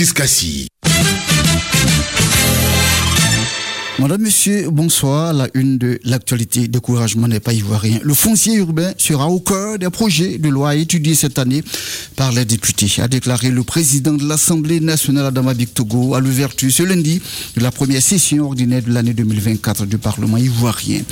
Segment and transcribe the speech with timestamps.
[0.00, 0.79] Francis Cassis.
[4.00, 5.34] Madame, Monsieur, bonsoir.
[5.34, 7.98] La une de l'actualité, découragement n'est pas ivoirien.
[8.02, 11.62] Le foncier urbain sera au cœur des projets de loi étudiés cette année
[12.16, 16.82] par les députés, a déclaré le président de l'Assemblée nationale Adama Togo à l'ouverture ce
[16.82, 17.20] lundi
[17.56, 21.02] de la première session ordinaire de l'année 2024 du Parlement ivoirien.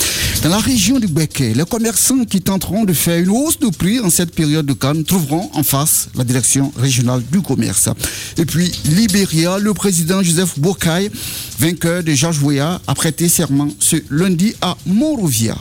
[0.42, 4.00] Dans la région du Béquet, les commerçants qui tenteront de faire une hausse de prix
[4.00, 7.88] en cette période de Cannes trouveront en face la direction régionale du commerce.
[8.36, 11.10] Et puis, Libéria, le président Joseph Bokai,
[11.58, 15.56] vainqueur de Georges Voya, a prêté serment ce lundi à Monrovia.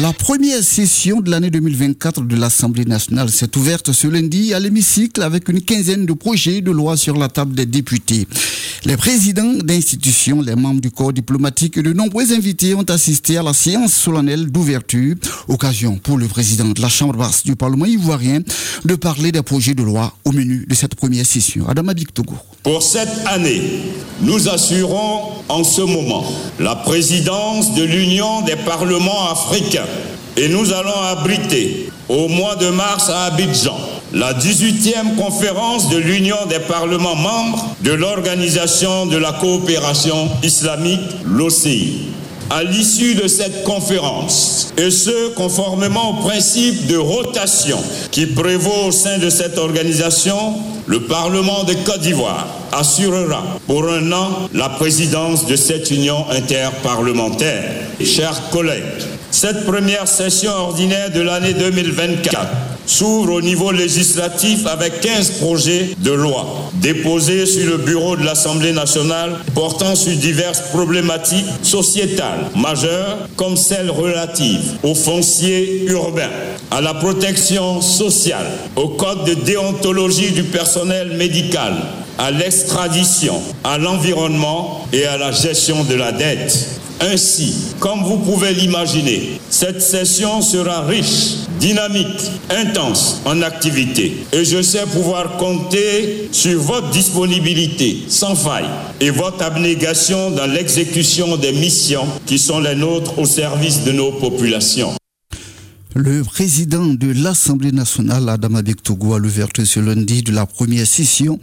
[0.00, 5.22] La première session de l'année 2024 de l'Assemblée nationale s'est ouverte ce lundi à l'hémicycle
[5.22, 8.26] avec une quinzaine de projets de loi sur la table des députés.
[8.86, 13.42] Les présidents d'institutions, les membres du corps diplomatique et de nombreux invités ont assisté à
[13.42, 15.14] la séance solennelle d'ouverture,
[15.48, 18.40] occasion pour le président de la Chambre basse du Parlement ivoirien
[18.84, 21.66] de parler des projets de loi au menu de cette première session.
[21.66, 22.34] Adama Togo.
[22.62, 23.62] Pour cette année,
[24.20, 26.24] nous assurons en ce moment
[26.58, 29.83] la présidence de l'Union des parlements africains
[30.36, 33.78] et nous allons abriter au mois de mars à Abidjan
[34.12, 42.10] la 18e conférence de l'Union des parlements membres de l'Organisation de la coopération islamique, l'OCI.
[42.50, 47.78] À l'issue de cette conférence, et ce conformément au principe de rotation
[48.12, 50.54] qui prévaut au sein de cette organisation,
[50.86, 57.64] le Parlement de Côte d'Ivoire assurera pour un an la présidence de cette union interparlementaire.
[58.04, 58.82] Chers collègues,
[59.34, 62.46] cette première session ordinaire de l'année 2024
[62.86, 68.70] s'ouvre au niveau législatif avec 15 projets de loi déposés sur le bureau de l'Assemblée
[68.70, 76.30] nationale portant sur diverses problématiques sociétales majeures comme celles relatives au foncier urbain,
[76.70, 78.46] à la protection sociale,
[78.76, 81.74] au code de déontologie du personnel médical,
[82.18, 86.83] à l'extradition, à l'environnement et à la gestion de la dette.
[87.00, 94.24] Ainsi, comme vous pouvez l'imaginer, cette session sera riche, dynamique, intense en activité.
[94.32, 98.68] Et je sais pouvoir compter sur votre disponibilité sans faille
[99.00, 104.12] et votre abnégation dans l'exécution des missions qui sont les nôtres au service de nos
[104.12, 104.94] populations.
[105.96, 111.38] Le président de l'Assemblée nationale, Adama Togo, a l'ouverture ce lundi de la première session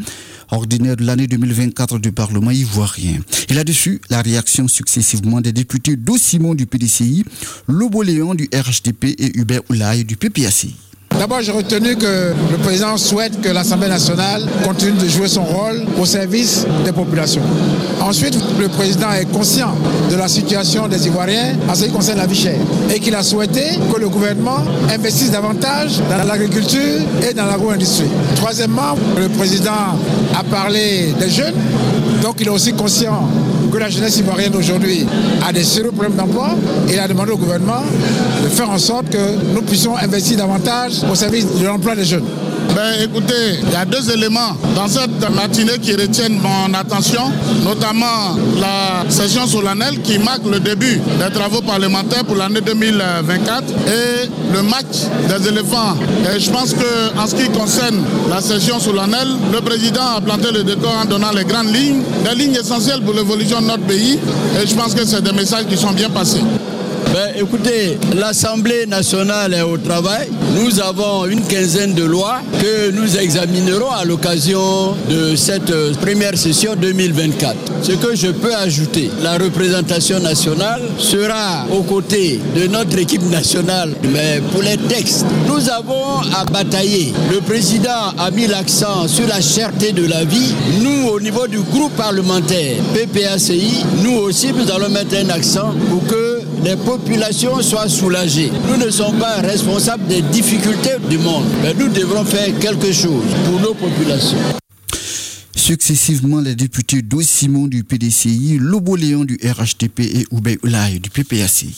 [0.52, 3.20] ordinaire de l'année 2024 du Parlement ivoirien.
[3.50, 7.26] Il a dessus la réaction successivement des députés d'Ossimon du PDCI,
[7.68, 10.76] Lobo Léon du RHDP et Hubert Oulaye du PPACI.
[11.22, 15.86] D'abord, j'ai retenu que le président souhaite que l'Assemblée nationale continue de jouer son rôle
[16.00, 17.44] au service des populations.
[18.02, 19.76] Ensuite, le président est conscient
[20.10, 22.58] de la situation des Ivoiriens en ce qui concerne la vie chère
[22.92, 28.10] et qu'il a souhaité que le gouvernement investisse davantage dans l'agriculture et dans l'agro-industrie.
[28.38, 30.00] Troisièmement, le président
[30.36, 31.54] a parlé des jeunes,
[32.24, 33.30] donc il est aussi conscient
[33.72, 35.06] que la jeunesse ivoirienne aujourd'hui
[35.48, 36.50] a des sérieux problèmes d'emploi
[36.90, 37.84] et il a demandé au gouvernement
[38.44, 42.26] de faire en sorte que nous puissions investir davantage au service de l'emploi des jeunes.
[42.70, 47.32] Ben, écoutez, il y a deux éléments dans cette matinée qui retiennent mon attention,
[47.66, 54.30] notamment la session solennelle qui marque le début des travaux parlementaires pour l'année 2024 et
[54.54, 55.96] le match des éléphants.
[56.34, 60.64] Et je pense qu'en ce qui concerne la session solennelle, le président a planté le
[60.64, 64.18] décor en donnant les grandes lignes, des lignes essentielles pour l'évolution de notre pays.
[64.62, 66.42] Et je pense que c'est des messages qui sont bien passés.
[67.14, 70.30] Ben, écoutez, l'Assemblée nationale est au travail.
[70.56, 76.74] Nous avons une quinzaine de lois que nous examinerons à l'occasion de cette première session
[76.76, 77.56] 2024.
[77.82, 83.92] Ce que je peux ajouter, la représentation nationale sera aux côtés de notre équipe nationale.
[84.14, 87.14] Mais pour les textes, nous avons à batailler.
[87.32, 90.54] Le président a mis l'accent sur la cherté de la vie.
[90.82, 96.06] Nous, au niveau du groupe parlementaire PPACI, nous aussi, nous allons mettre un accent pour
[96.08, 96.21] que
[96.64, 98.52] les populations soient soulagées.
[98.68, 103.24] Nous ne sommes pas responsables des difficultés du monde, mais nous devrons faire quelque chose
[103.46, 104.38] pour nos populations.
[105.56, 111.10] Successivement, les députés Do Simon du PDCI, Lobo Léon du RHTP et Oubey Oulaye du
[111.10, 111.76] PPACI.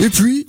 [0.00, 0.46] Et puis,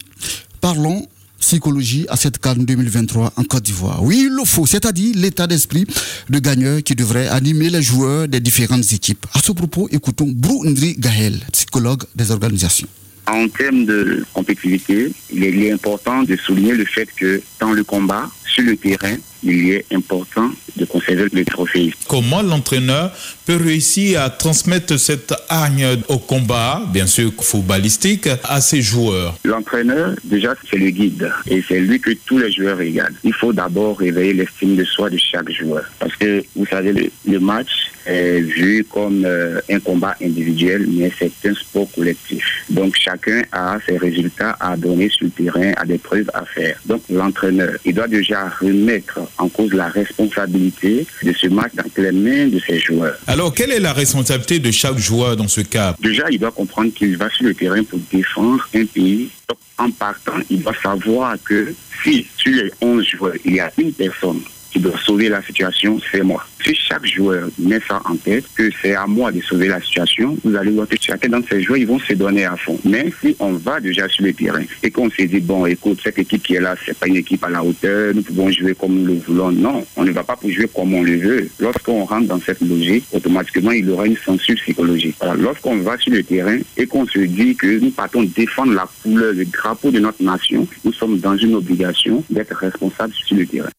[0.62, 1.06] parlons
[1.46, 4.02] psychologie à cette canne 2023 en Côte d'Ivoire.
[4.02, 5.86] Oui, il le faut, c'est-à-dire l'état d'esprit
[6.28, 9.28] de gagneur qui devrait animer les joueurs des différentes équipes.
[9.32, 12.88] À ce propos, écoutons Brou Ndri Gahel, psychologue des organisations.
[13.28, 18.28] En termes de compétitivité, il est important de souligner le fait que dans le combat,
[18.48, 19.16] sur le terrain,
[19.46, 21.94] il est important de conserver le trophée.
[22.08, 23.12] Comment l'entraîneur
[23.46, 29.38] peut réussir à transmettre cette hargne au combat, bien sûr footballistique, à ses joueurs?
[29.46, 33.16] L'entraîneur, déjà, c'est le guide et c'est lui que tous les joueurs regardent.
[33.24, 37.10] Il faut d'abord réveiller l'estime de soi de chaque joueur parce que, vous savez, le,
[37.28, 42.66] le match est vu comme euh, un combat individuel, mais c'est un sport collectif.
[42.70, 46.78] Donc chacun a ses résultats à donner sur le terrain, a des preuves à faire.
[46.86, 52.12] Donc l'entraîneur, il doit déjà remettre en cause la responsabilité de ce match dans les
[52.12, 53.18] mains de ses joueurs.
[53.28, 55.96] Alors quelle est la responsabilité de chaque joueur dans ce cas?
[56.00, 59.30] Déjà, il doit comprendre qu'il va sur le terrain pour défendre un pays.
[59.48, 61.74] Donc, en partant, il doit savoir que
[62.04, 64.42] si sur les 11 joueurs, il y a une personne
[64.76, 66.46] qui doit sauver la situation, c'est moi.
[66.62, 70.38] Si chaque joueur met ça en tête, que c'est à moi de sauver la situation,
[70.44, 72.78] vous allez voir que chacun d'entre ces joueurs, ils vont se donner à fond.
[72.84, 76.20] Mais si on va déjà sur le terrain et qu'on se dit, bon, écoute, cette
[76.20, 78.96] équipe qui est là, c'est pas une équipe à la hauteur, nous pouvons jouer comme
[78.96, 79.54] nous le voulons.
[79.54, 81.50] Non, on ne va pas pour jouer comme on le veut.
[81.60, 85.16] Lorsqu'on rentre dans cette logique, automatiquement, il y aura une censure psychologique.
[85.22, 88.90] Alors, lorsqu'on va sur le terrain et qu'on se dit que nous partons défendre la
[89.02, 93.46] couleur, le drapeau de notre nation, nous sommes dans une obligation d'être responsables sur le
[93.46, 93.70] terrain.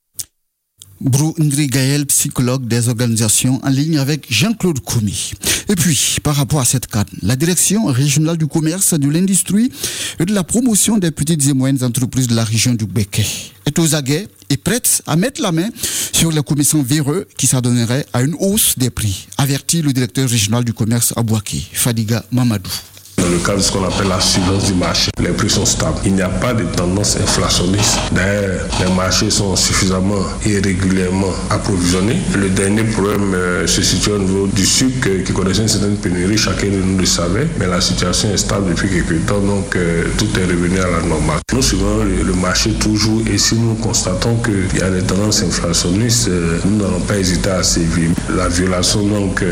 [1.00, 5.32] Brou Ndri Gaël, psychologue des organisations en ligne avec Jean-Claude Koumi.
[5.68, 9.70] Et puis, par rapport à cette cadre, la direction régionale du commerce, de l'industrie
[10.18, 13.26] et de la promotion des petites et moyennes entreprises de la région du Béquet
[13.66, 15.68] est aux aguets et prête à mettre la main
[16.12, 20.64] sur les commissions véreux qui s'adonneraient à une hausse des prix, avertit le directeur régional
[20.64, 22.70] du commerce à Bouaké, Fadiga Mamadou.
[23.18, 25.98] Dans le cadre de ce qu'on appelle la surveillance du marché, les prix sont stables.
[26.04, 27.98] Il n'y a pas de tendance inflationniste.
[28.12, 32.18] D'ailleurs, les marchés sont suffisamment et régulièrement approvisionnés.
[32.36, 35.96] Le dernier problème euh, se situe au niveau du sucre euh, qui connaissait une certaine
[35.96, 36.36] pénurie.
[36.36, 40.04] Chacun de nous le savait, mais la situation est stable depuis quelques temps, donc euh,
[40.18, 41.38] tout est revenu à la normale.
[41.54, 46.28] Nous suivons le, marché toujours et si nous constatons qu'il y a des tendances inflationnistes,
[46.66, 48.10] nous n'allons pas hésiter à sévir.
[48.36, 49.42] La violation donc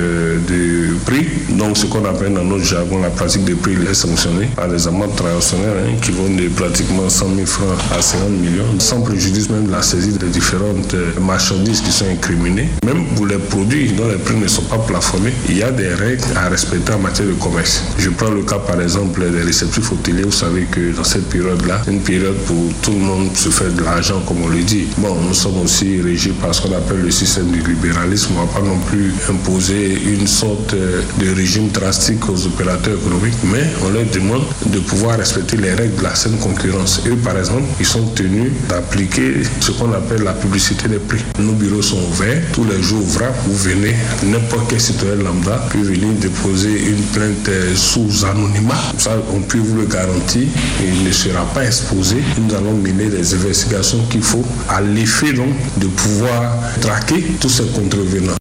[0.46, 1.26] du prix,
[1.56, 4.86] donc ce qu'on appelle dans notre jargon la pratique des prix est sanctionnée par des
[4.88, 9.48] amendes transactionnelles hein, qui vont de pratiquement 100 000 francs à 50 millions, sans préjudice
[9.50, 12.68] même de la saisie des différentes euh, marchandises qui sont incriminées.
[12.84, 15.88] Même pour les produits dont les prix ne sont pas plafonnés, il y a des
[15.88, 17.82] règles à respecter en matière de commerce.
[17.98, 20.22] Je prends le cas par exemple des réceptifs hôteliers.
[20.22, 23.82] Vous savez que dans cette période-là, une période où tout le monde se fait de
[23.82, 24.86] l'argent, comme on le dit.
[24.98, 28.32] Bon, nous sommes aussi régis par ce qu'on appelle le système du libéralisme.
[28.36, 32.94] On ne va pas non plus imposer une sorte euh, de régime drastique aux opérateurs
[32.94, 37.00] économiques, mais on leur demande de pouvoir respecter les règles de la saine concurrence.
[37.06, 41.20] Eux, par exemple, ils sont tenus d'appliquer ce qu'on appelle la publicité des prix.
[41.38, 43.34] Nos bureaux sont ouverts tous les jours ouvrables.
[43.46, 43.94] Vous venez,
[44.24, 48.80] n'importe quel citoyen lambda peut venir déposer une plainte euh, sous anonymat.
[48.98, 50.42] Ça, on peut vous le garantir.
[50.82, 52.16] Il ne sera pas exposé.
[52.38, 58.36] Nous allons mener des investigations qu'il faut à l'effet de pouvoir traquer tous ces contrevenants.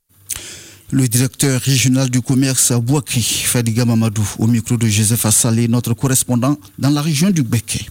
[0.93, 5.95] Le directeur régional du commerce à Bouaki, Fadiga Mamadou, au micro de Joseph Assalé, notre
[5.95, 7.87] correspondant dans la région du Béquet.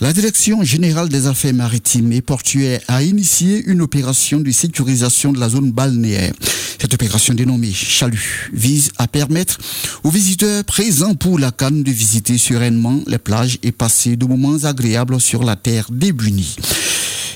[0.00, 5.38] La Direction générale des affaires maritimes et portuaires a initié une opération de sécurisation de
[5.38, 6.32] la zone balnéaire.
[6.80, 9.58] Cette opération dénommée Chalut vise à permettre
[10.02, 14.64] aux visiteurs présents pour la canne de visiter sereinement les plages et passer de moments
[14.64, 16.56] agréables sur la terre débunie.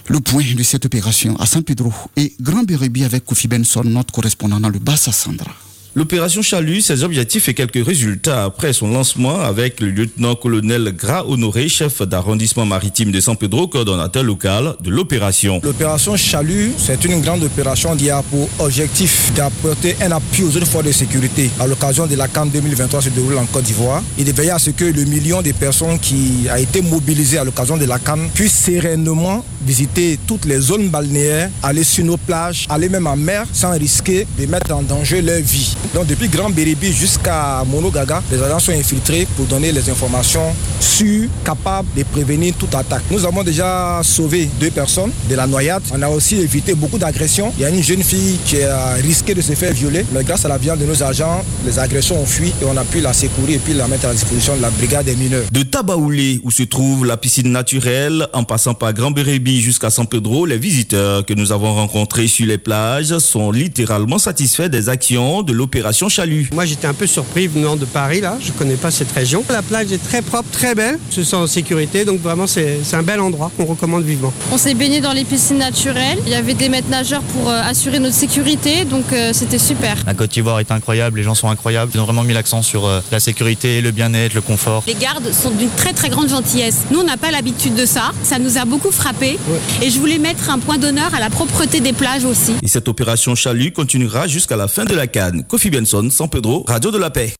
[0.09, 4.13] Le point de cette opération à San Pedro et Grand Bérébi avec Kofi Benson, notre
[4.13, 5.53] correspondant dans le Bassa Sandra.
[5.97, 11.69] L'opération Chalut, ses objectifs et quelques résultats après son lancement avec le lieutenant-colonel Gras Honoré,
[11.69, 15.61] chef d'arrondissement maritime de San Pedro, coordonnateur local de l'opération.
[15.65, 20.85] L'opération Chalut, c'est une grande opération qui a pour objectif d'apporter un appui aux forces
[20.85, 24.31] de sécurité à l'occasion de la CAN 2023 se déroule en Côte d'Ivoire et de
[24.31, 27.85] veiller à ce que le million de personnes qui a été mobilisé à l'occasion de
[27.85, 33.09] la CAN puissent sereinement visiter toutes les zones balnéaires, aller sur nos plages, aller même
[33.09, 35.75] en mer sans risquer de mettre en danger leur vie.
[35.95, 41.29] Donc depuis Grand Bérébi jusqu'à Monogaga, les agents sont infiltrés pour donner les informations sûres,
[41.45, 43.03] capables de prévenir toute attaque.
[43.11, 45.83] Nous avons déjà sauvé deux personnes de la noyade.
[45.93, 47.53] On a aussi évité beaucoup d'agressions.
[47.59, 50.45] Il y a une jeune fille qui a risqué de se faire violer, mais grâce
[50.45, 53.13] à la viande de nos agents, les agressions ont fui et on a pu la
[53.13, 55.45] secourir et puis la mettre à disposition de la brigade des mineurs.
[55.71, 60.45] Tabaoulé, où se trouve la piscine naturelle, en passant par Grand Bérébi jusqu'à San Pedro,
[60.45, 65.53] les visiteurs que nous avons rencontrés sur les plages sont littéralement satisfaits des actions de
[65.53, 66.51] l'opération Chalut.
[66.53, 69.45] Moi j'étais un peu surpris venant de Paris là, je connais pas cette région.
[69.49, 73.03] La plage est très propre, très belle, je sens en sécurité, donc vraiment c'est un
[73.03, 74.33] bel endroit qu'on recommande vivement.
[74.53, 77.63] On s'est baigné dans les piscines naturelles, il y avait des maîtres nageurs pour euh,
[77.63, 79.97] assurer notre sécurité, donc euh, c'était super.
[80.05, 82.87] La Côte d'Ivoire est incroyable, les gens sont incroyables, ils ont vraiment mis l'accent sur
[82.87, 84.83] euh, la sécurité, le bien-être, le confort.
[84.87, 86.79] Les gardes sont d'une très très grande gentillesse.
[86.91, 88.13] Nous, on n'a pas l'habitude de ça.
[88.23, 89.39] Ça nous a beaucoup frappé.
[89.83, 92.55] Et je voulais mettre un point d'honneur à la propreté des plages aussi.
[92.63, 95.45] Et cette opération Chalut continuera jusqu'à la fin de la Cannes.
[95.47, 97.35] Kofi Benson, San Pedro, Radio de la Paix.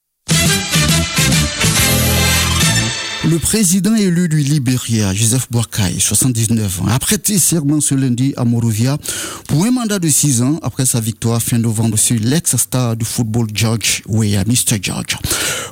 [3.23, 8.45] Le président élu du Libéria, Joseph Boakai, 79 ans, a prêté serment ce lundi à
[8.45, 8.97] Morovia
[9.47, 13.47] pour un mandat de 6 ans après sa victoire fin novembre sur l'ex-star du football
[13.53, 14.79] George Weah, Mr.
[14.81, 15.17] George.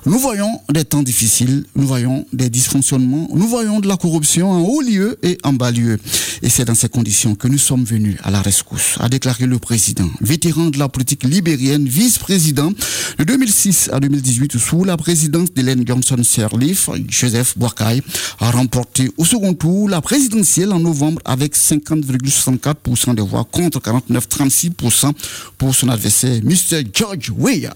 [0.05, 4.61] Nous voyons des temps difficiles, nous voyons des dysfonctionnements, nous voyons de la corruption en
[4.61, 5.99] haut lieu et en bas lieu.
[6.41, 9.59] Et c'est dans ces conditions que nous sommes venus à la rescousse, a déclaré le
[9.59, 12.71] président, vétéran de la politique libérienne, vice-président
[13.17, 18.01] de 2006 à 2018 sous la présidence d'Hélène Johnson Sirleaf, Joseph Boakai
[18.39, 25.11] a remporté au second tour la présidentielle en novembre avec 50,64% des voix contre 49,36%
[25.57, 26.83] pour son adversaire, Mr.
[26.93, 27.73] George Weah.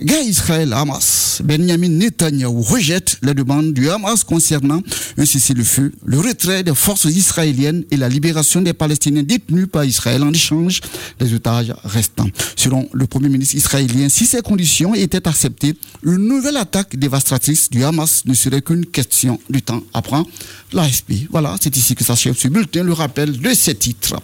[0.00, 4.82] Gars Israël Hamas, Benjamin Netanyahu rejette la demande du Hamas concernant
[5.16, 10.22] un cessez-le-feu, le retrait des forces israéliennes et la libération des Palestiniens détenus par Israël
[10.22, 10.80] en échange
[11.18, 12.28] des otages restants.
[12.56, 17.84] Selon le Premier ministre israélien, si ces conditions étaient acceptées, une nouvelle attaque dévastatrice du
[17.84, 19.82] Hamas ne serait qu'une question du temps.
[19.94, 20.26] Apprend
[20.72, 21.28] l'AFP.
[21.30, 24.16] Voilà, c'est ici que s'achève ce bulletin, le rappel de ces titres.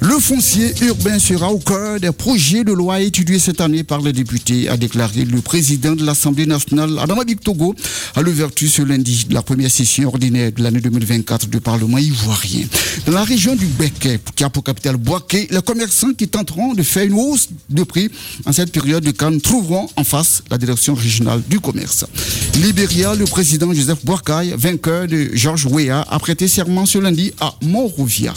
[0.00, 4.12] Le foncier urbain sera au cœur des projets de loi étudiés cette année par les
[4.12, 7.74] députés, a déclaré le président de l'Assemblée nationale, Adama Togo,
[8.14, 12.66] à l'ouverture ce lundi de la première session ordinaire de l'année 2024 du Parlement ivoirien.
[13.06, 16.82] Dans la région du Béquet, qui a pour capitale Boaké, les commerçants qui tenteront de
[16.82, 18.10] faire une hausse de prix
[18.44, 22.04] en cette période de Cannes trouveront en face la direction régionale du commerce.
[22.62, 27.54] Libéria, le président Joseph Boakai, vainqueur de Georges Weah, a prêté serment ce lundi à
[27.62, 28.34] Monrovia.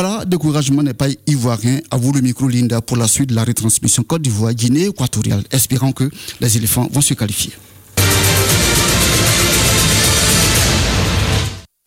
[0.00, 1.80] Voilà, découragement n'est pas ivoirien.
[1.90, 5.42] À vous le micro Linda pour la suite de la retransmission Côte d'Ivoire, Guinée équatoriale.
[5.50, 6.08] Espérons que
[6.40, 7.52] les éléphants vont se qualifier.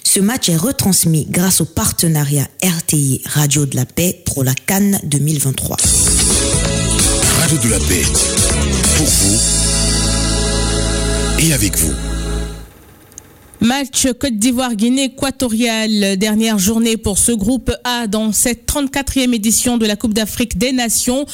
[0.04, 5.00] Ce match est retransmis grâce au partenariat RTI Radio de la Paix pour la Cannes
[5.06, 5.78] 2023.
[7.40, 8.04] Radio de la Paix,
[8.98, 9.40] pour vous
[11.40, 12.11] et avec vous.
[13.64, 19.86] Match Côte d'Ivoire-Guinée équatoriale, dernière journée pour ce groupe A dans cette 34e édition de
[19.86, 21.28] la Coupe d'Afrique des Nations.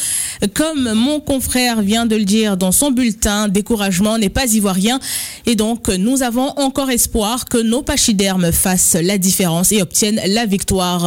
[0.53, 4.99] Comme mon confrère vient de le dire dans son bulletin, découragement n'est pas ivoirien
[5.45, 10.45] et donc nous avons encore espoir que nos pachydermes fassent la différence et obtiennent la
[10.45, 11.05] victoire.